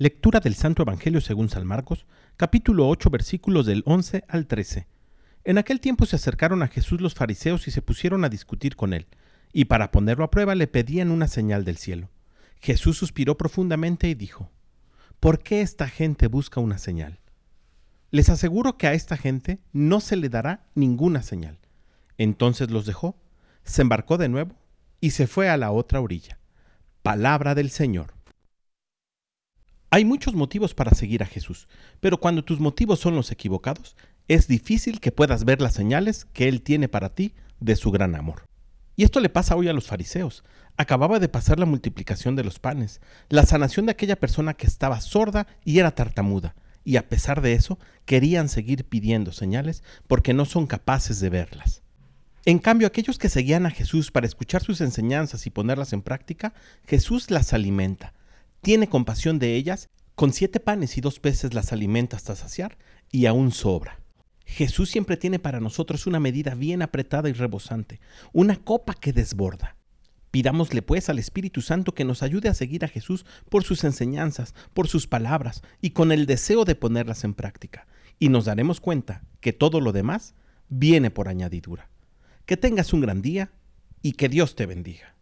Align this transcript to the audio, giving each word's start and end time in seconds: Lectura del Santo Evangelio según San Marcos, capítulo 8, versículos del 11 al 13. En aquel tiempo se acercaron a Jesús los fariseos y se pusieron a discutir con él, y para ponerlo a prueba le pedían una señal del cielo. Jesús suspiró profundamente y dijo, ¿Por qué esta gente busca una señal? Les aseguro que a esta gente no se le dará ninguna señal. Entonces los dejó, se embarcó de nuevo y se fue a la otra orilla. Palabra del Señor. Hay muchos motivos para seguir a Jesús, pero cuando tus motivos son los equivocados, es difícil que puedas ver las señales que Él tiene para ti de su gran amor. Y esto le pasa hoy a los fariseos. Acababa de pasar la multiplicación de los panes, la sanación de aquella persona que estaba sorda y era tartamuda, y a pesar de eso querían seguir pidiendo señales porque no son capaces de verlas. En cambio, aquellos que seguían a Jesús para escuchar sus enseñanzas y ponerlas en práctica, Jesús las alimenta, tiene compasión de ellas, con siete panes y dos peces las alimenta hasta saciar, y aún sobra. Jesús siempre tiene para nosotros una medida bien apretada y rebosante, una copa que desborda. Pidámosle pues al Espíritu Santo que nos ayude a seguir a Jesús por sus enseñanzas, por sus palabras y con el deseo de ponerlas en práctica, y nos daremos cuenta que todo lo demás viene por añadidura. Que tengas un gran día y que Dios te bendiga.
Lectura 0.00 0.38
del 0.38 0.54
Santo 0.54 0.82
Evangelio 0.82 1.20
según 1.20 1.48
San 1.48 1.66
Marcos, 1.66 2.06
capítulo 2.36 2.88
8, 2.88 3.10
versículos 3.10 3.66
del 3.66 3.82
11 3.84 4.22
al 4.28 4.46
13. 4.46 4.86
En 5.42 5.58
aquel 5.58 5.80
tiempo 5.80 6.06
se 6.06 6.14
acercaron 6.14 6.62
a 6.62 6.68
Jesús 6.68 7.00
los 7.00 7.14
fariseos 7.14 7.66
y 7.66 7.72
se 7.72 7.82
pusieron 7.82 8.24
a 8.24 8.28
discutir 8.28 8.76
con 8.76 8.92
él, 8.92 9.08
y 9.52 9.64
para 9.64 9.90
ponerlo 9.90 10.22
a 10.22 10.30
prueba 10.30 10.54
le 10.54 10.68
pedían 10.68 11.10
una 11.10 11.26
señal 11.26 11.64
del 11.64 11.78
cielo. 11.78 12.10
Jesús 12.60 12.96
suspiró 12.96 13.36
profundamente 13.36 14.08
y 14.08 14.14
dijo, 14.14 14.52
¿Por 15.18 15.40
qué 15.40 15.62
esta 15.62 15.88
gente 15.88 16.28
busca 16.28 16.60
una 16.60 16.78
señal? 16.78 17.18
Les 18.12 18.28
aseguro 18.28 18.78
que 18.78 18.86
a 18.86 18.94
esta 18.94 19.16
gente 19.16 19.58
no 19.72 19.98
se 19.98 20.14
le 20.14 20.28
dará 20.28 20.68
ninguna 20.76 21.24
señal. 21.24 21.58
Entonces 22.18 22.70
los 22.70 22.86
dejó, 22.86 23.16
se 23.64 23.82
embarcó 23.82 24.16
de 24.16 24.28
nuevo 24.28 24.54
y 25.00 25.10
se 25.10 25.26
fue 25.26 25.48
a 25.48 25.56
la 25.56 25.72
otra 25.72 26.00
orilla. 26.00 26.38
Palabra 27.02 27.56
del 27.56 27.70
Señor. 27.70 28.17
Hay 29.90 30.04
muchos 30.04 30.34
motivos 30.34 30.74
para 30.74 30.94
seguir 30.94 31.22
a 31.22 31.26
Jesús, 31.26 31.66
pero 32.00 32.20
cuando 32.20 32.44
tus 32.44 32.60
motivos 32.60 33.00
son 33.00 33.16
los 33.16 33.30
equivocados, 33.30 33.96
es 34.28 34.46
difícil 34.46 35.00
que 35.00 35.12
puedas 35.12 35.46
ver 35.46 35.62
las 35.62 35.72
señales 35.72 36.26
que 36.34 36.46
Él 36.46 36.60
tiene 36.60 36.88
para 36.88 37.14
ti 37.14 37.32
de 37.58 37.74
su 37.74 37.90
gran 37.90 38.14
amor. 38.14 38.44
Y 38.96 39.04
esto 39.04 39.20
le 39.20 39.30
pasa 39.30 39.56
hoy 39.56 39.68
a 39.68 39.72
los 39.72 39.86
fariseos. 39.86 40.44
Acababa 40.76 41.18
de 41.20 41.30
pasar 41.30 41.58
la 41.58 41.64
multiplicación 41.64 42.36
de 42.36 42.44
los 42.44 42.58
panes, 42.58 43.00
la 43.30 43.46
sanación 43.46 43.86
de 43.86 43.92
aquella 43.92 44.16
persona 44.16 44.52
que 44.52 44.66
estaba 44.66 45.00
sorda 45.00 45.46
y 45.64 45.78
era 45.78 45.92
tartamuda, 45.92 46.54
y 46.84 46.96
a 46.96 47.08
pesar 47.08 47.40
de 47.40 47.54
eso 47.54 47.78
querían 48.04 48.50
seguir 48.50 48.84
pidiendo 48.84 49.32
señales 49.32 49.82
porque 50.06 50.34
no 50.34 50.44
son 50.44 50.66
capaces 50.66 51.18
de 51.20 51.30
verlas. 51.30 51.82
En 52.44 52.58
cambio, 52.58 52.86
aquellos 52.86 53.18
que 53.18 53.30
seguían 53.30 53.64
a 53.64 53.70
Jesús 53.70 54.10
para 54.10 54.26
escuchar 54.26 54.62
sus 54.62 54.82
enseñanzas 54.82 55.46
y 55.46 55.50
ponerlas 55.50 55.92
en 55.94 56.02
práctica, 56.02 56.52
Jesús 56.86 57.30
las 57.30 57.52
alimenta, 57.52 58.12
tiene 58.60 58.88
compasión 58.88 59.38
de 59.38 59.54
ellas, 59.54 59.88
con 60.14 60.32
siete 60.32 60.60
panes 60.60 60.96
y 60.98 61.00
dos 61.00 61.20
peces 61.20 61.54
las 61.54 61.72
alimenta 61.72 62.16
hasta 62.16 62.34
saciar, 62.36 62.78
y 63.10 63.26
aún 63.26 63.52
sobra. 63.52 64.00
Jesús 64.44 64.90
siempre 64.90 65.16
tiene 65.16 65.38
para 65.38 65.60
nosotros 65.60 66.06
una 66.06 66.20
medida 66.20 66.54
bien 66.54 66.82
apretada 66.82 67.28
y 67.28 67.32
rebosante, 67.32 68.00
una 68.32 68.56
copa 68.56 68.94
que 68.94 69.12
desborda. 69.12 69.76
Pidámosle 70.30 70.82
pues 70.82 71.08
al 71.08 71.18
Espíritu 71.18 71.60
Santo 71.60 71.92
que 71.92 72.04
nos 72.04 72.22
ayude 72.22 72.48
a 72.48 72.54
seguir 72.54 72.84
a 72.84 72.88
Jesús 72.88 73.24
por 73.48 73.64
sus 73.64 73.84
enseñanzas, 73.84 74.54
por 74.74 74.88
sus 74.88 75.06
palabras 75.06 75.62
y 75.80 75.90
con 75.90 76.12
el 76.12 76.26
deseo 76.26 76.64
de 76.64 76.74
ponerlas 76.74 77.24
en 77.24 77.34
práctica, 77.34 77.86
y 78.18 78.28
nos 78.28 78.46
daremos 78.46 78.80
cuenta 78.80 79.22
que 79.40 79.52
todo 79.52 79.80
lo 79.80 79.92
demás 79.92 80.34
viene 80.68 81.10
por 81.10 81.28
añadidura. 81.28 81.90
Que 82.46 82.56
tengas 82.56 82.92
un 82.92 83.02
gran 83.02 83.22
día 83.22 83.52
y 84.02 84.12
que 84.12 84.28
Dios 84.28 84.54
te 84.54 84.66
bendiga. 84.66 85.14